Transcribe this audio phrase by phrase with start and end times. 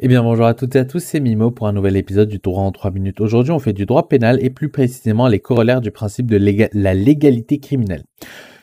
[0.00, 2.38] Eh bien bonjour à toutes et à tous, c'est Mimo pour un nouvel épisode du
[2.38, 3.20] droit en 3 minutes.
[3.20, 6.36] Aujourd'hui on fait du droit pénal et plus précisément les corollaires du principe de
[6.72, 8.04] la légalité criminelle.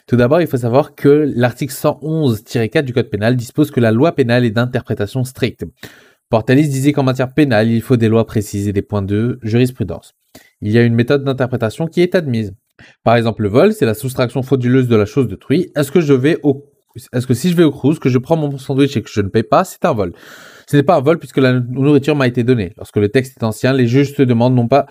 [0.07, 4.13] Tout d'abord, il faut savoir que l'article 111-4 du Code pénal dispose que la loi
[4.13, 5.65] pénale est d'interprétation stricte.
[6.29, 10.13] Portalis disait qu'en matière pénale, il faut des lois précises et des points de jurisprudence.
[10.62, 12.53] Il y a une méthode d'interprétation qui est admise.
[13.03, 15.72] Par exemple, le vol, c'est la soustraction frauduleuse de la chose d'autrui.
[15.76, 19.02] Est-ce que est-ce que si je vais au cruise, que je prends mon sandwich et
[19.02, 20.13] que je ne paye pas, c'est un vol
[20.68, 22.73] Ce n'est pas un vol puisque la nourriture m'a été donnée.
[22.77, 24.85] Lorsque le texte est ancien, les juges se demandent non pas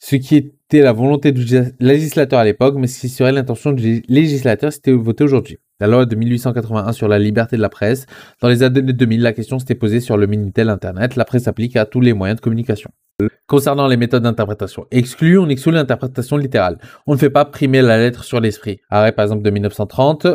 [0.00, 1.44] ce qui était la volonté du
[1.78, 5.58] législateur à l'époque, mais ce qui serait l'intention du législateur si c'était voté aujourd'hui.
[5.78, 8.06] La loi de 1881 sur la liberté de la presse.
[8.40, 11.16] Dans les années 2000, la question s'était posée sur le Minitel Internet.
[11.16, 12.90] La presse s'applique à tous les moyens de communication.
[13.46, 16.78] Concernant les méthodes d'interprétation exclues, on exclut l'interprétation littérale.
[17.06, 18.80] On ne fait pas primer la lettre sur l'esprit.
[18.88, 20.26] Arrêt par exemple de 1930,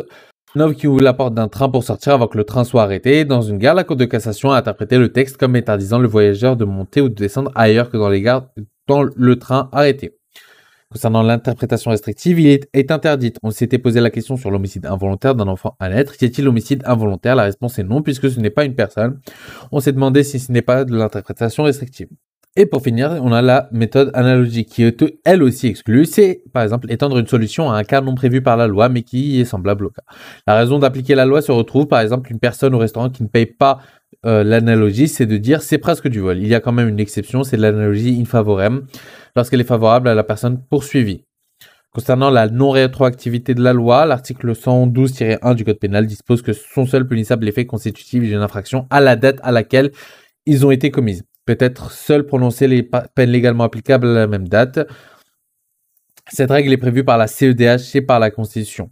[0.55, 3.25] Nov qui ouvre la porte d'un train pour sortir avant que le train soit arrêté.
[3.25, 6.55] Dans une gare, la Cour de cassation a interprété le texte comme interdisant le voyageur
[6.55, 8.47] de monter ou de descendre ailleurs que dans les gares
[8.87, 10.15] dans le train arrêté.
[10.91, 13.37] Concernant l'interprétation restrictive, il est, interdite.
[13.43, 16.13] On s'était posé la question sur l'homicide involontaire d'un enfant à naître.
[16.21, 17.35] Y a-t-il homicide involontaire?
[17.35, 19.19] La réponse est non, puisque ce n'est pas une personne.
[19.73, 22.07] On s'est demandé si ce n'est pas de l'interprétation restrictive.
[22.57, 26.05] Et pour finir, on a la méthode analogique qui est elle aussi exclue.
[26.05, 29.01] C'est par exemple étendre une solution à un cas non prévu par la loi mais
[29.01, 30.03] qui est semblable au cas.
[30.47, 33.27] La raison d'appliquer la loi se retrouve par exemple une personne au restaurant qui ne
[33.27, 33.79] paye pas
[34.25, 36.37] euh, l'analogie, c'est de dire c'est presque du vol.
[36.37, 38.85] Il y a quand même une exception, c'est l'analogie in favorem
[39.35, 41.25] lorsqu'elle est favorable à la personne poursuivie.
[41.91, 47.07] Concernant la non-rétroactivité de la loi, l'article 112-1 du Code pénal dispose que sont seuls
[47.07, 49.91] punissables les faits constitutifs d'une infraction à la date à laquelle
[50.45, 54.47] ils ont été commises peut être seul prononcer les peines légalement applicables à la même
[54.47, 54.79] date.
[56.27, 58.89] Cette règle est prévue par la CEDH et par la Constitution.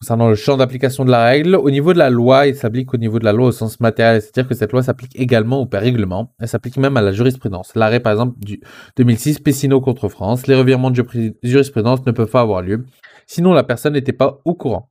[0.00, 2.98] Concernant le champ d'application de la règle, au niveau de la loi, il s'applique au
[2.98, 6.32] niveau de la loi au sens matériel, c'est-à-dire que cette loi s'applique également au règlement.
[6.38, 7.72] Elle s'applique même à la jurisprudence.
[7.74, 8.60] L'arrêt, par exemple, du
[8.96, 11.02] 2006, Pessino contre France, les revirements de
[11.42, 12.84] jurisprudence ne peuvent pas avoir lieu,
[13.26, 14.88] sinon la personne n'était pas au courant.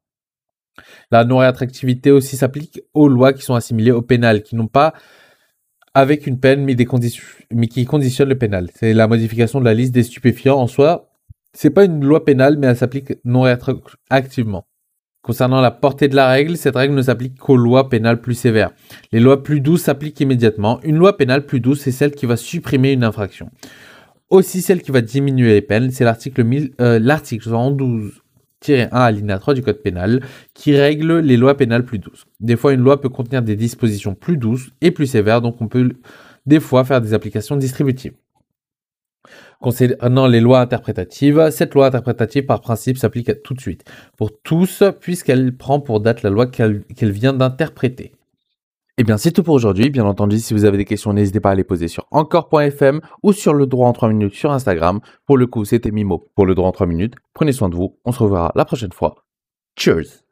[1.09, 4.93] La non-réattractivité aussi s'applique aux lois qui sont assimilées au pénal, qui n'ont pas
[5.97, 6.75] avec une peine mais,
[7.67, 8.69] qui conditionne le pénal.
[8.75, 11.09] C'est la modification de la liste des stupéfiants en soi.
[11.53, 13.45] C'est pas une loi pénale, mais elle s'applique non
[14.11, 14.67] activement.
[15.23, 18.69] Concernant la portée de la règle, cette règle ne s'applique qu'aux lois pénales plus sévères.
[19.11, 20.79] Les lois plus douces s'appliquent immédiatement.
[20.83, 23.49] Une loi pénale plus douce, c'est celle qui va supprimer une infraction.
[24.29, 26.43] Aussi, celle qui va diminuer les peines, c'est l'article
[27.49, 28.21] 112
[28.67, 30.21] 1 alinéa 3 du code pénal
[30.53, 32.25] qui règle les lois pénales plus douces.
[32.39, 35.67] Des fois, une loi peut contenir des dispositions plus douces et plus sévères, donc on
[35.67, 35.91] peut
[36.45, 38.13] des fois faire des applications distributives.
[39.59, 43.83] Concernant les lois interprétatives, cette loi interprétative par principe s'applique tout de suite
[44.15, 48.13] pour tous puisqu'elle prend pour date la loi qu'elle vient d'interpréter.
[48.99, 49.91] Eh bien, c'est tout pour aujourd'hui.
[49.91, 53.31] Bien entendu, si vous avez des questions, n'hésitez pas à les poser sur encore.fm ou
[53.31, 55.01] sur le droit en 3 minutes sur Instagram.
[55.27, 57.13] Pour le coup, c'était Mimo pour le droit en 3 minutes.
[57.33, 57.99] Prenez soin de vous.
[58.05, 59.15] On se reverra la prochaine fois.
[59.77, 60.26] Cheers